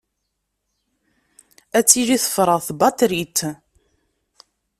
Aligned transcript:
Ad 1.77 1.85
tili 1.89 2.17
tefreɣ 2.23 2.59
tbaṭrit. 2.67 3.37